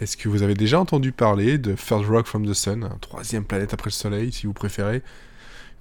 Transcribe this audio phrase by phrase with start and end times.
[0.00, 3.44] Est-ce que vous avez déjà entendu parler de Third Rock from the Sun, un troisième
[3.44, 4.96] planète après le Soleil, si vous préférez?
[4.96, 5.02] Une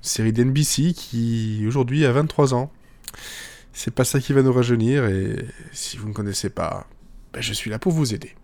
[0.01, 2.69] série d'NBC qui, aujourd'hui, a 23 ans.
[3.71, 6.85] C'est pas ça qui va nous rajeunir, et si vous ne connaissez pas,
[7.31, 8.35] ben, je suis là pour vous aider.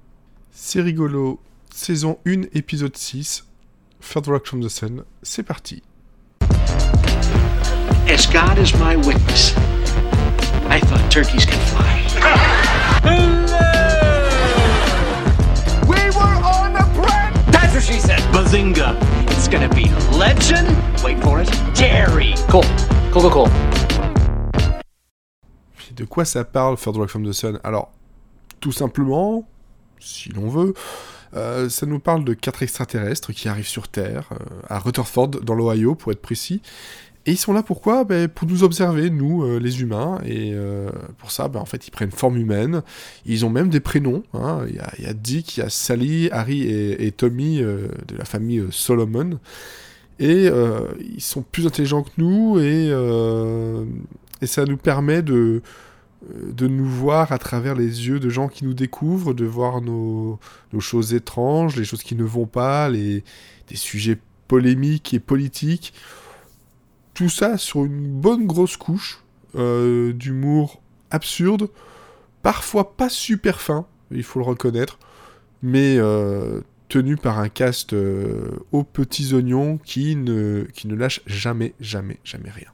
[0.54, 1.42] C'est rigolo,
[1.74, 3.46] saison 1, épisode 6,
[4.00, 5.84] Third Rock from the Sun, c'est parti.
[8.08, 9.54] As God is my witness,
[10.70, 11.92] I thought turkeys could fly.
[18.54, 20.68] It's gonna be legend.
[21.04, 21.50] Wait for it.
[25.96, 27.60] De quoi ça parle, Third from the Sun?
[27.64, 27.92] Alors,
[28.60, 29.48] tout simplement,
[30.00, 30.74] si l'on veut,
[31.36, 35.56] euh, ça nous parle de quatre extraterrestres qui arrivent sur Terre, euh, à Rutherford, dans
[35.56, 36.62] l'Ohio, pour être précis.
[37.28, 38.04] Et ils sont là pourquoi?
[38.04, 40.20] Ben, Pour nous observer, nous, euh, les humains.
[40.26, 42.84] Et euh, pour ça, ben, en fait, ils prennent forme humaine.
[43.26, 44.24] Ils ont même des prénoms.
[44.34, 44.66] hein.
[44.70, 48.64] Il y, a, Dick, il y a Sally, Harry et, Tommy euh, de la famille
[48.70, 49.40] Solomon.
[50.20, 52.88] Et ils sont plus intelligents que nous et,
[54.42, 55.62] et ça nous permet de,
[56.54, 60.40] de nous voir à travers les yeux de gens qui nous découvrent, de voir nos,
[60.72, 63.26] nos choses étranges, les choses qui ne vont pas, les,
[63.68, 65.94] des sujets polémiques et politiques.
[67.16, 69.24] Tout ça sur une bonne grosse couche
[69.56, 71.70] euh, d'humour absurde,
[72.44, 75.00] parfois pas super fin, il faut le reconnaître,
[75.64, 81.22] mais euh, tenu par un cast euh, aux petits oignons qui ne, qui ne lâche
[81.26, 82.68] jamais, jamais, jamais rien.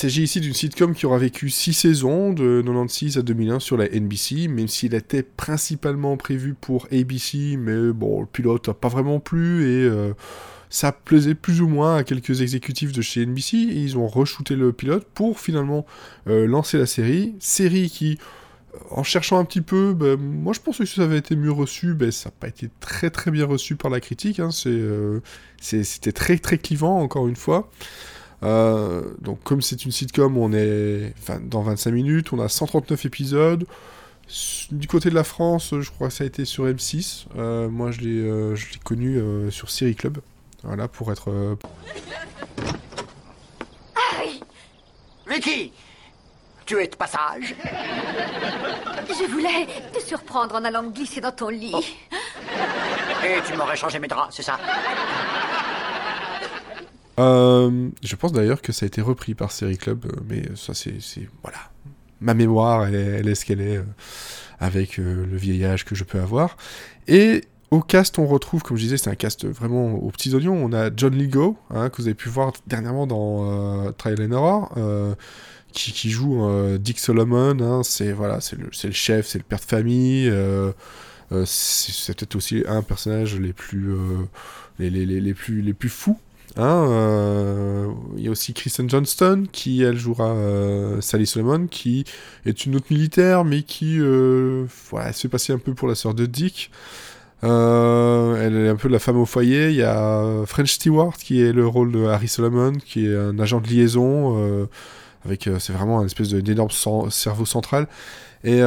[0.00, 3.86] S'agit ici d'une sitcom qui aura vécu 6 saisons, de 96 à 2001 sur la
[3.86, 9.20] NBC, même s'il était principalement prévu pour ABC, mais bon, le pilote n'a pas vraiment
[9.20, 10.14] plu et euh,
[10.70, 14.56] ça plaisait plus ou moins à quelques exécutifs de chez NBC et ils ont re-shooté
[14.56, 15.84] le pilote pour finalement
[16.28, 17.34] euh, lancer la série.
[17.38, 18.18] Série qui,
[18.74, 21.52] euh, en cherchant un petit peu, ben, moi je pense que ça avait été mieux
[21.52, 24.40] reçu, ben, ça n'a pas été très très bien reçu par la critique.
[24.40, 24.48] hein,
[25.60, 27.70] c'était très très clivant encore une fois.
[28.42, 33.04] Euh, donc comme c'est une sitcom, on est enfin, dans 25 minutes, on a 139
[33.06, 33.66] épisodes.
[34.70, 37.26] Du côté de la France, je crois que ça a été sur M6.
[37.36, 40.18] Euh, moi, je l'ai, euh, je l'ai connu euh, sur Série Club.
[40.62, 41.30] Voilà, pour être...
[41.30, 41.56] euh,
[45.28, 45.72] Vicky
[46.66, 47.54] Tu es de passage
[49.08, 51.74] Je voulais te surprendre en allant me glisser dans ton lit.
[53.24, 54.58] Et tu m'aurais changé mes draps, c'est ça?
[57.20, 60.72] Euh, je pense d'ailleurs que ça a été repris par Série Club, euh, mais ça
[60.74, 60.98] c'est,
[61.42, 61.58] voilà,
[62.20, 63.84] ma mémoire elle est, ce qu'elle est euh,
[64.58, 66.56] avec le vieillage que je peux avoir.
[67.08, 70.54] Et au cast on retrouve, comme je disais, c'est un cast vraiment aux petits oignons.
[70.54, 75.14] On a John Ligo hein, que vous avez pu voir dernièrement dans Trial and euh,
[75.72, 76.48] qui, joue
[76.78, 80.32] Dick Solomon, hein, c'est voilà, le, chef, c'est le père de famille,
[81.44, 83.94] c'est, peut-être aussi un personnage les plus,
[84.78, 86.18] les plus, les plus fous
[86.56, 92.04] Hein, euh, il y a aussi Kristen Johnston qui elle jouera euh, Sally Solomon qui
[92.44, 95.86] est une autre militaire mais qui euh, voilà, elle se fait passer un peu pour
[95.86, 96.70] la sœur de Dick.
[97.44, 99.70] Euh, elle est un peu la femme au foyer.
[99.70, 103.38] Il y a French Stewart qui est le rôle de Harry Solomon qui est un
[103.38, 104.68] agent de liaison
[105.24, 106.70] avec c'est vraiment un espèce d'énorme
[107.10, 107.86] cerveau central
[108.44, 108.60] et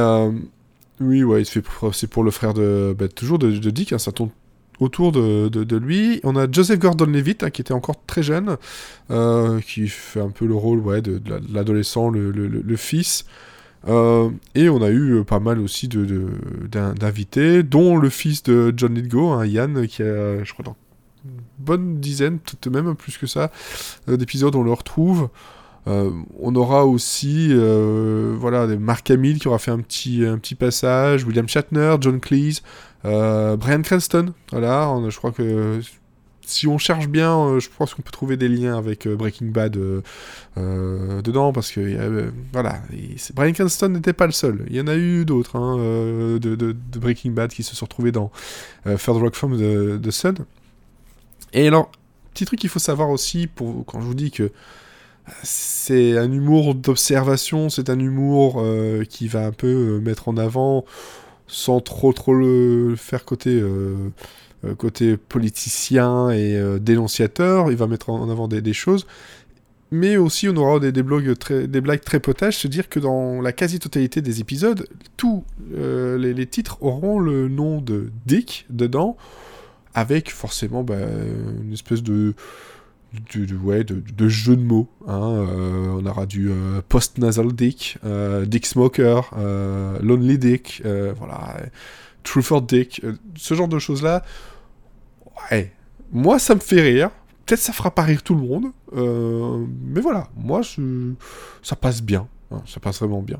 [1.00, 4.30] oui ouais c'est pour le frère de bah, toujours de Dick hein, ça tourne
[4.80, 6.20] autour de, de, lui.
[6.24, 8.56] On a Joseph Gordon-Levitt, hein, qui était encore très jeune,
[9.10, 12.76] euh, qui fait un peu le rôle ouais, de, de la- de l'adolescent, le, le-
[12.76, 13.24] fils.
[13.86, 18.94] Euh, et on a eu euh, pas mal aussi d'invités, dont le fils de John
[18.94, 20.76] Lithgow, hein, Yann, qui a, je crois, dans
[21.24, 23.50] une bonne dizaine, peut-être même plus que ça,
[24.08, 25.28] d'épisodes, on le retrouve.
[25.86, 31.24] On aura aussi euh, voilà, Mark Hamill qui aura fait un petit, un petit passage,
[31.24, 32.62] William Shatner, John Cleese,
[33.04, 34.32] Brian Cranston.
[34.50, 35.80] Voilà, on- je crois que
[36.46, 39.46] si on cherche bien, euh, je pense qu'on peut trouver des liens avec euh, Breaking
[39.46, 40.02] Bad euh,
[40.58, 42.82] euh, dedans, parce que euh, voilà,
[43.34, 44.64] Brian Cranston n'était pas le seul.
[44.68, 47.74] Il y en a eu d'autres hein, euh, de, de- de Breaking Bad qui se
[47.74, 48.30] sont retrouvés dans
[48.86, 50.34] euh, Third Rock from the, the Sun.
[51.54, 51.90] Et alors,
[52.34, 54.50] petit truc qu'il faut savoir aussi, pour, quand je vous dis que
[55.42, 60.36] c'est un humour d'observation, c'est un humour euh, qui va un peu euh, mettre en
[60.36, 60.84] avant,
[61.46, 64.10] sans trop trop le faire côté, euh,
[64.64, 69.06] euh, côté politicien et euh, dénonciateur, il va mettre en avant des, choses.
[69.90, 73.40] Mais aussi, on aura des, des, très, des blagues très potages, se dire que dans
[73.40, 79.16] la quasi-totalité des épisodes, tous les, les titres auront le nom de Dick dedans,
[79.94, 80.96] avec forcément bah,
[81.62, 82.34] une espèce de,
[83.34, 84.88] de, de- ouais, de, de jeu de mots.
[85.06, 85.46] hein.
[85.48, 89.30] Euh, on aura du euh, post-nasal dick, euh, dick smoker,
[90.02, 91.66] lonely dick, voilà, euh,
[92.22, 93.02] truther dick,
[93.36, 94.24] ce genre de choses-là.
[96.12, 97.10] Moi ça me fait rire.
[97.46, 100.62] Peut-être ça fera pas rire tout le monde, mais voilà, moi
[101.62, 103.38] ça passe bien, hein, ça passe vraiment bien.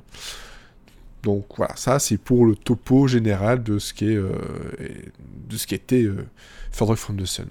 [1.23, 5.75] Donc voilà, ça c'est pour le topo général de ce qui est, de ce qui
[5.75, 6.07] était
[6.71, 7.47] Further from the Sun.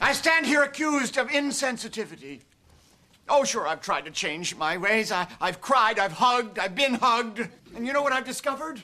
[0.00, 2.40] I stand here accused of insensitivity.
[3.28, 5.12] Oh, sure, I've tried to change my ways.
[5.12, 7.46] I, I've cried, I've hugged, I've been hugged.
[7.74, 8.82] And you know what I've discovered?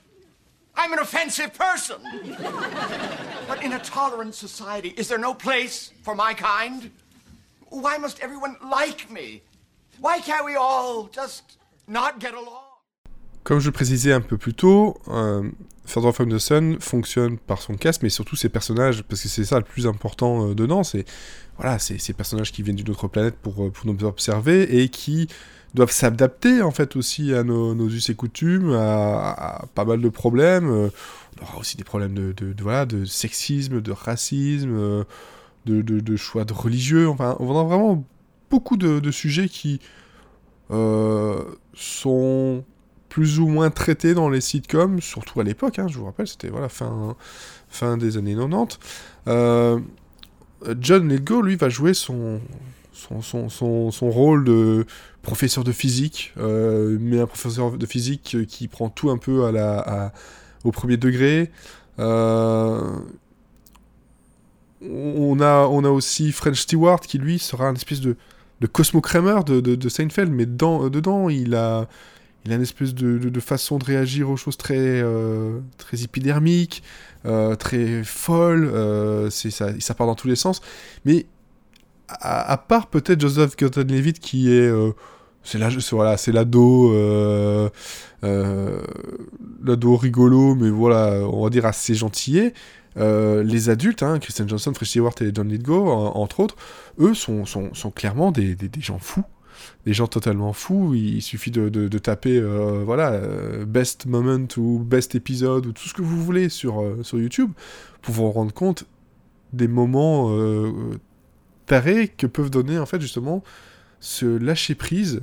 [0.76, 2.02] I'm an offensive person.
[3.48, 6.90] but in a tolerant society, is there no place for my kind?
[7.68, 9.42] Why must everyone like me?
[10.00, 12.62] Why can't we all just not get along?
[13.44, 15.50] Comme je précisais un peu plus tôt, euh,
[15.86, 19.44] Further from the Sun fonctionne par son casque, mais surtout ses personnages, parce que c'est
[19.44, 21.04] ça le plus important euh, dedans, c'est
[21.58, 25.28] voilà, ces personnages qui viennent d'une autre planète pour, euh, pour nous observer et qui
[25.74, 30.08] doivent s'adapter en fait aussi à nos, nos us et coutumes, à, pas mal de
[30.08, 30.70] problèmes.
[30.70, 30.88] euh,
[31.38, 35.04] on aura aussi des problèmes de, voilà, de sexisme, de racisme,
[35.66, 37.08] de, choix de religieux.
[37.08, 38.04] Enfin, on a vraiment
[38.50, 39.80] beaucoup de, sujets qui
[40.70, 41.56] sont
[43.14, 46.48] plus ou moins traités dans les sitcoms, surtout à l'époque, hein, je vous rappelle, c'était
[46.48, 47.14] voilà, fin,
[47.68, 48.76] fin des années 90.
[49.28, 49.78] Euh,
[50.80, 52.40] John Lithgow, lui, va jouer son,
[52.92, 54.84] son, son, son, rôle de
[55.22, 59.52] professeur de physique, euh, mais un professeur de physique qui prend tout un peu à
[59.52, 60.12] la,
[60.64, 61.52] au premier degré.
[62.00, 62.98] Euh,
[64.82, 68.16] on, a, on a aussi French Stewart qui, lui, sera un espèce de,
[68.60, 71.86] de Cosmo Kramer de, de, de Seinfeld, mais dans, dedans, il a,
[72.44, 76.82] il a une espèce de, façon de réagir aux choses très, euh, très épidermique,
[77.24, 80.60] euh, très folle, euh, ça, ça part dans tous les sens.
[81.04, 81.26] Mais
[82.08, 84.68] à, part peut-être Joseph Gordon-Levitt qui est...
[84.68, 84.92] euh,
[85.42, 87.68] c'est la- voilà, c'est l'ado, euh,
[88.22, 92.54] l'ado rigolo, mais voilà, on va dire assez gentillet.
[92.96, 96.56] Les adultes, hein, Kristen Johnson, Fresh Stewart et John Lithgow, en- entre autres,
[96.98, 99.24] eux sont, sont, sont clairement des, des gens fous.
[99.86, 100.94] Des gens totalement fous.
[100.94, 105.88] Il suffit de, de, taper euh, voilà, euh, best moment ou best épisode ou tout
[105.88, 107.52] ce que vous voulez sur, euh, sur YouTube
[108.02, 108.84] pour vous rendre compte
[109.52, 110.36] des moments
[111.66, 113.44] tarés que peuvent donner en fait justement
[114.00, 115.20] ce lâcher prise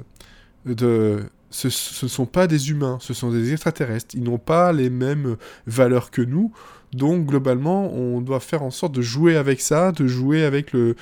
[0.66, 4.16] de ce, ne sont pas des humains, ce sont des extraterrestres.
[4.16, 5.36] Ils n'ont pas les mêmes
[5.68, 6.54] valeurs que nous.
[6.94, 10.96] Donc globalement, on doit faire en sorte de jouer avec ça, de jouer avec le,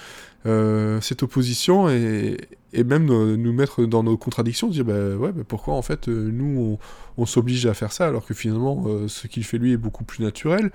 [1.02, 2.38] cette opposition et,
[2.74, 6.30] et même nous mettre dans nos contradictions, dire bah ouais, bah pourquoi en fait euh,
[6.31, 6.77] nous
[7.18, 10.04] on, s'oblige à faire ça alors que finalement euh, ce qu'il fait lui est beaucoup
[10.04, 10.71] plus naturel.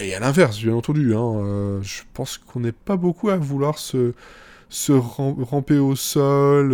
[0.00, 3.78] Et à l'inverse, bien entendu, hein, euh, je pense qu'on n'est pas beaucoup à vouloir
[3.78, 4.14] se,
[4.70, 6.70] se ram- ramper au sol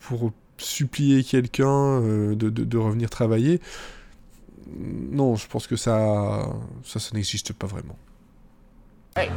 [0.00, 2.00] pour supplier quelqu'un
[2.34, 3.60] de, revenir travailler.
[4.76, 6.52] Non, je pense que ça,
[6.84, 7.96] ça n'existe pas vraiment.
[9.20, 9.30] Hey,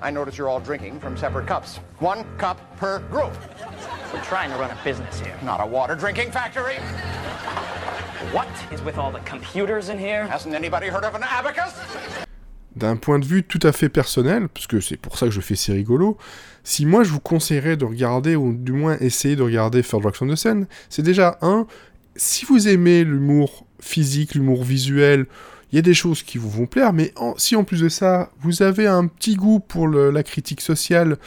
[0.00, 1.80] I notice you're all drinking from separate cups.
[1.98, 3.34] One cup per group.
[4.10, 5.34] We're trying to run a business here.
[5.42, 6.76] Not a water drinking factory.
[8.32, 10.26] What is with all the computers in here?
[10.26, 11.74] Hasn't anybody heard of an abacus?
[12.74, 15.42] D'un point de vue tout à fait personnel, parce que c'est pour ça que je
[15.42, 16.16] fais C'est rigolo,
[16.64, 20.16] si moi je vous conseillerais de regarder, ou du moins essayer de regarder Third Rock
[20.22, 21.66] on the Sun, c'est déjà un,
[22.16, 25.26] si vous aimez l'humour physique, l'humour visuel,
[25.70, 28.30] il y a des choses qui vous vont plaire, mais si en plus de ça,
[28.40, 31.18] vous avez un petit goût pour la critique sociale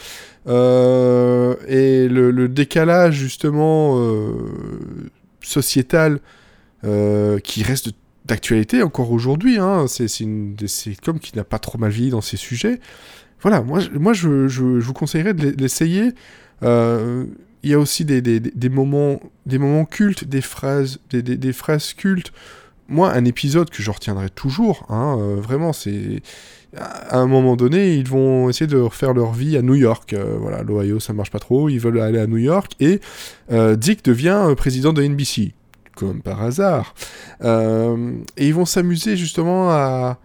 [0.48, 4.34] euh, et le, décalage justement euh,
[5.44, 6.20] sociétal
[6.84, 7.92] euh, qui reste
[8.26, 12.80] d'actualité encore aujourd'hui, hein, c'est sitcoms qui n'a pas trop mal vieilli dans ces sujets.
[13.42, 16.14] Voilà, moi, moi je, vous conseillerais de l'e- de l'essayer.
[17.64, 22.32] Il y a aussi des, moments, des moments cultes, des phrases, des phrases cultes.
[22.92, 26.22] Moi, un épisode que je retiendrai toujours, hein, euh, vraiment, c'est
[26.76, 30.12] à un moment donné, ils vont essayer de refaire leur vie à New York.
[30.12, 31.70] Euh, voilà, l'Ohio, ça marche pas trop.
[31.70, 33.00] Ils veulent aller à New York et
[33.50, 35.54] euh, Dick devient président de NBC,
[35.96, 36.94] comme par hasard.
[37.42, 40.20] Et ils vont s'amuser justement à,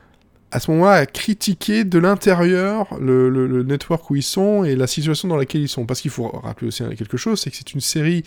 [0.51, 4.89] à ce moment-là, à critiquer de l'intérieur le, le, network où ils sont et la
[4.89, 5.87] situation dans laquelle ils sont.
[5.87, 8.25] Parce qu'il faut rappeler aussi quelque chose, c'est que c'est une série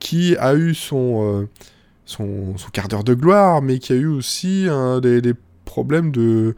[0.00, 1.46] qui a eu son,
[2.08, 5.34] son, quart d'heure de gloire, mais qui a eu aussi hein, des,
[5.64, 6.54] problèmes de,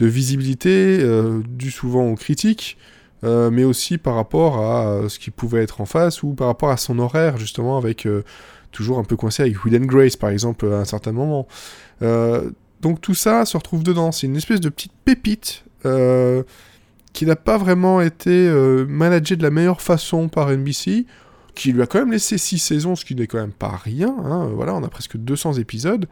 [0.00, 2.76] visibilité, euh, dû souvent aux critiques,
[3.24, 6.70] euh, mais aussi par rapport à ce qui pouvait être en face, ou par rapport
[6.70, 8.22] à son horaire, justement, avec euh,
[8.74, 11.46] toujours un peu coincé avec Will Grace, par exemple, à un certain moment.
[12.02, 12.50] Euh,
[12.82, 14.12] donc tout ça se retrouve dedans.
[14.12, 16.42] C'est une espèce de petite pépite euh,
[17.14, 21.06] qui n'a pas vraiment été euh, managée de la meilleure façon par NBC,
[21.54, 24.14] qui lui a quand même laissé 6 saisons, ce qui n'est quand même pas rien.
[24.24, 24.50] Hein.
[24.54, 26.06] Voilà, on a presque 200 épisodes,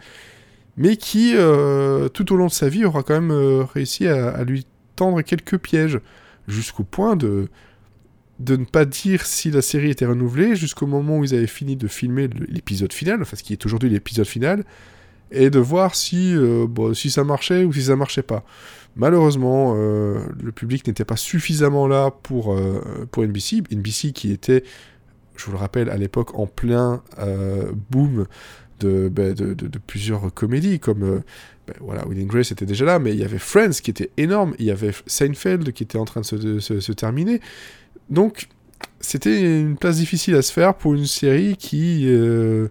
[0.77, 4.43] mais qui, euh, tout au long de sa vie, aura quand même euh, réussi à,
[4.45, 6.01] lui tendre quelques pièges,
[6.49, 7.49] jusqu'au point de
[8.39, 11.77] de ne pas dire si la série était renouvelée jusqu'au moment où ils avaient fini
[11.77, 14.65] de filmer l'épisode final, enfin ce qui est aujourd'hui l'épisode final,
[15.31, 18.45] et de voir si, euh, si ça marchait ou si ça marchait pas.
[18.97, 22.59] Malheureusement, le public n'était pas suffisamment là pour,
[23.11, 23.63] pour NBC.
[23.71, 24.65] NBC qui était,
[25.37, 28.27] je vous le rappelle, à l'époque en plein euh, boom
[28.81, 29.55] de, bah, de,
[29.87, 31.23] plusieurs comédies, comme
[31.67, 34.67] ben, voilà, Grace était déjà là, mais il y avait Friends qui était énorme, il
[34.67, 37.41] y avait Seinfeld qui était en train de se, terminer.
[38.11, 38.49] Donc,
[39.01, 42.69] c'était une place difficile à se faire pour une série qui, euh,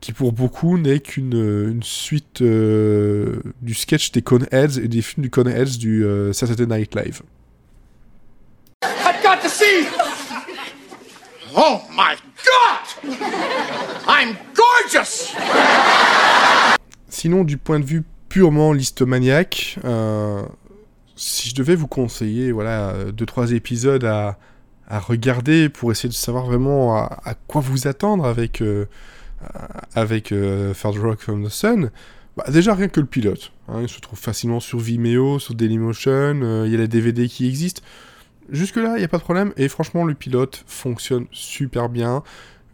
[0.00, 5.24] qui pour beaucoup n'est qu'une une suite euh, du sketch des Coneheads et des films
[5.24, 7.22] du Coneheads du euh, Saturday Night Live.
[8.82, 9.86] I've got to see!
[11.56, 12.14] Oh my
[12.44, 13.16] god!
[14.06, 15.34] I'm gorgeous!
[17.08, 20.42] Sinon, du point de vue purement listomaniaque, euh,
[21.16, 24.38] si je devais vous conseiller, voilà, deux trois épisodes à,
[24.88, 28.86] à regarder pour essayer de savoir vraiment à, quoi vous attendre avec euh,
[29.94, 31.90] avec euh, Rock from the Sun,
[32.36, 36.40] bah, déjà rien que le pilote, hein, il se trouve facilement sur Vimeo, sur Dailymotion,
[36.42, 37.82] euh, il y a les DVD qui existent.
[38.50, 42.22] Jusque là, il n'y a pas de problème et franchement, le pilote fonctionne super bien.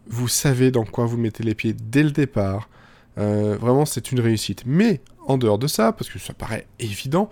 [0.07, 2.69] Vous savez dans quoi vous mettez les pieds dès le départ.
[3.17, 4.63] Euh, vraiment, c'est une réussite.
[4.65, 7.29] Mais en dehors de ça, parce que ça paraît évident,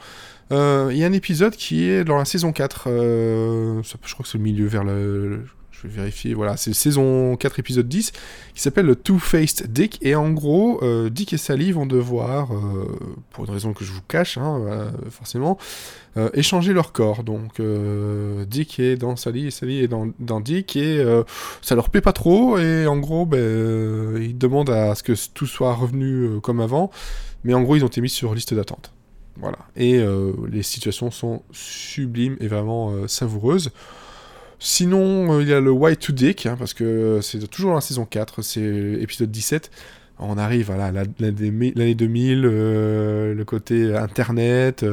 [0.52, 2.86] il euh, y a un épisode qui est dans la saison 4.
[2.88, 5.46] Euh, je crois que c'est le milieu vers le.
[5.84, 6.34] Je vais vérifier.
[6.34, 8.12] Voilà, c'est saison 4, épisode 10,
[8.54, 10.00] qui s'appelle le Two-Faced Dick.
[10.02, 12.50] Et en gros, euh, Dick et Sally vont devoir,
[13.32, 15.58] pour une raison que je vous cache, hein, forcément,
[16.34, 17.24] échanger leur corps.
[17.24, 17.62] Donc,
[18.48, 20.76] Dick est dans Sally et Sally est dans, Dick.
[20.76, 21.04] Et
[21.62, 22.58] ça leur plaît pas trop.
[22.58, 26.92] Et en gros, ben, ils demandent à ce que tout soit revenu comme avant.
[27.44, 28.94] Mais en gros, ils ont été mis sur liste d'attente.
[29.38, 29.58] Voilà.
[29.76, 33.72] Et euh, les situations sont sublimes et vraiment euh, savoureuses.
[34.66, 37.82] Sinon, euh, il y a le White to Dick, hein, parce que c'est toujours la
[37.82, 39.70] saison 4, c'est épisode 17.
[40.20, 44.86] On arrive à l'année 2000, euh, le côté Internet.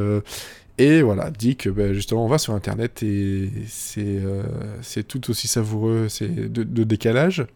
[0.76, 6.52] et voilà, Dick, ben, justement, on va sur Internet et c'est tout aussi savoureux, c'est
[6.52, 7.46] de, décalage.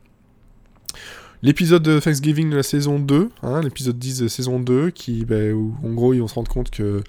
[1.42, 5.50] L'épisode de Thanksgiving de la saison 2, hein, l'épisode 10 de saison 2, qui, bah,
[5.52, 7.02] où en gros ils vont se rendre compte que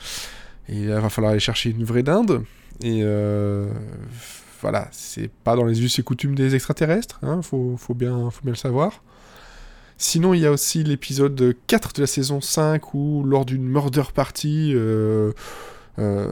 [0.67, 2.43] il va falloir aller chercher une vraie dinde.
[2.81, 3.69] Et euh,
[4.61, 8.51] voilà, c'est pas dans les us et coutumes des extraterrestres, hein, faut, bien, faut bien
[8.51, 9.03] le savoir.
[9.97, 14.03] Sinon, il y a aussi l'épisode 4 de la saison 5 où, lors d'une murder
[14.13, 15.31] party, euh,
[15.99, 16.27] euh,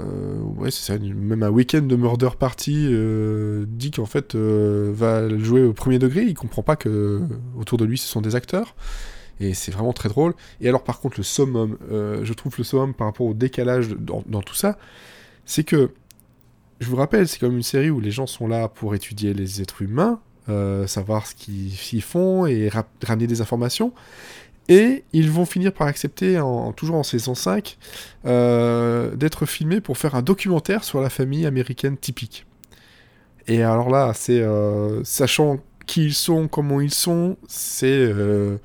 [0.66, 5.64] c'est ça, même un week-end de murder party, euh, Dick en fait euh, va jouer
[5.64, 7.22] au premier degré, il comprend pas que
[7.58, 8.76] autour de lui ce sont des acteurs,
[9.40, 10.34] et c'est vraiment très drôle.
[10.60, 14.42] Et alors par contre le summum, je trouve le summum par rapport au décalage dans
[14.42, 14.78] tout ça,
[15.46, 15.92] c'est que,
[16.84, 19.62] je vous rappelle, c'est comme une série où les gens sont là pour étudier les
[19.62, 22.70] êtres humains, euh, savoir ce qu'ils font et
[23.04, 23.94] ramener des informations.
[24.70, 26.40] Et ils vont finir par accepter,
[26.78, 27.78] toujours en saison 5,
[28.26, 32.46] euh, d'être filmés pour faire un documentaire sur la famille américaine typique.
[33.48, 38.58] Et alors là, c'est euh, sachant qui ils sont, comment ils sont, c'est euh,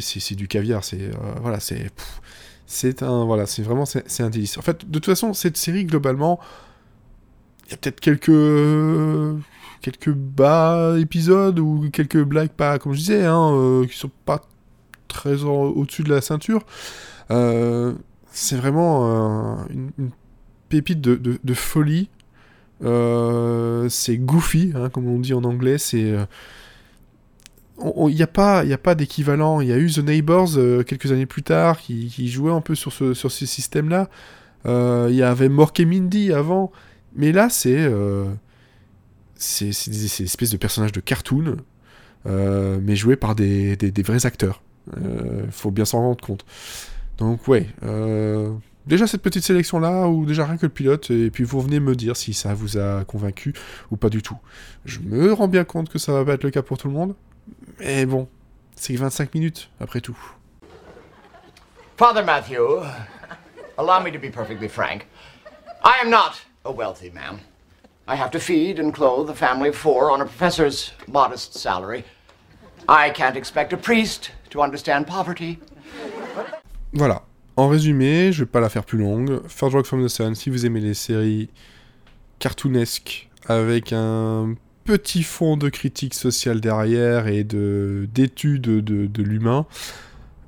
[0.00, 0.84] c'est du caviar.
[0.84, 1.10] C'est
[1.40, 1.90] voilà, c'est
[2.66, 4.58] c'est un voilà, c'est vraiment c'est un délice.
[4.58, 6.38] En fait, de toute façon, cette série globalement,
[7.70, 9.44] y a peut-être quelques
[9.80, 14.42] quelques bas épisodes ou quelques blagues pas comme je disais, hein, euh, qui sont pas
[15.08, 16.64] très au-dessus de la ceinture.
[17.30, 17.94] Euh,
[18.30, 20.10] c'est vraiment euh, une,
[20.68, 22.08] pépite de, folie.
[22.82, 25.78] Euh, c'est goofy, hein, comme on dit en anglais.
[25.78, 26.14] C'est
[28.08, 29.60] il n'y a pas, y a pas d'équivalent.
[29.60, 32.60] Il y a eu The Neighbors euh, quelques années plus tard qui, qui, jouait un
[32.60, 34.08] peu sur ce, sur ce système-là.
[34.64, 36.70] Il euh, y avait Mork et Mindy avant.
[37.14, 38.26] Mais là, c'est euh,
[39.34, 41.56] c'est des, espèces de personnages de cartoon,
[42.24, 44.62] mais joués par des, des, vrais acteurs.
[44.96, 46.44] Il faut bien s'en rendre compte.
[47.18, 47.66] Donc, ouais.
[48.86, 51.80] déjà cette petite sélection là, ou déjà rien que le pilote, et puis vous venez
[51.80, 53.54] me dire si ça vous a convaincu
[53.90, 54.36] ou pas du tout.
[54.84, 56.94] Je me rends bien compte que ça va pas être le cas pour tout le
[56.94, 57.14] monde,
[57.78, 58.28] mais bon,
[58.76, 60.18] c'est 25 minutes après tout.
[62.00, 62.80] Father Matthew,
[63.76, 65.06] allow me to be perfectly frank.
[65.84, 67.40] I am not a wealthy man.
[68.06, 72.04] I have to feed and clothe a family of four on a professor's modest salary.
[72.88, 75.58] I can't expect a priest to understand poverty.
[76.92, 77.22] Voilà.
[77.56, 79.42] En résumé, je vais pas la faire plus longue.
[79.48, 81.50] Third Rock from the Sun, si vous aimez les séries
[82.38, 89.66] cartoonesques avec un petit fond de critique sociale derrière et de d'étude de, de l'humain,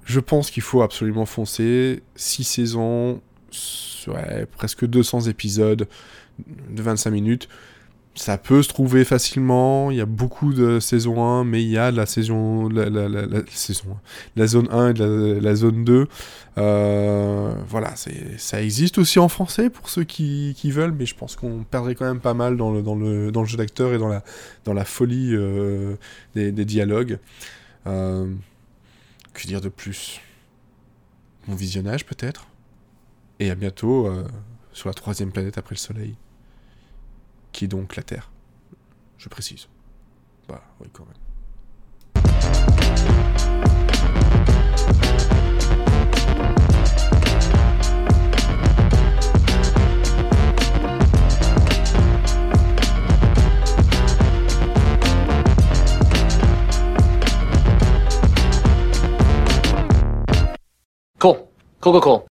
[0.05, 2.03] je pense qu'il faut absolument foncer.
[2.17, 3.21] 6 saisons,
[4.09, 5.89] ouais, presque 200 épisodes
[6.71, 7.49] de 25 minutes.
[8.15, 11.79] Ça peut se trouver facilement, il y a beaucoup de saison 1, mais il y
[11.79, 12.85] a la saison, la,
[13.51, 13.97] saison
[14.37, 16.07] la zone 1 et la, zone 2.
[16.59, 17.95] Euh, voilà,
[18.37, 22.05] ça existe aussi en français pour ceux qui, veulent, mais je pense qu'on perdrait quand
[22.05, 24.23] même pas mal dans le, dans le, dans le jeu d'acteur et dans la,
[24.67, 25.95] dans la folie euh,
[26.35, 27.19] des, des, dialogues.
[27.87, 28.31] Euh,
[29.33, 30.21] que dire de plus?
[31.49, 32.47] Mon visionnage peut-être?
[33.39, 34.27] Et à bientôt euh,
[34.73, 36.17] sur la troisième planète après le Soleil
[37.53, 38.31] qui est donc la Terre.
[39.19, 39.69] Je précise.
[40.49, 41.15] Bah oui quand même.
[61.19, 61.37] Cool.
[61.81, 62.32] Cool, cool, cool.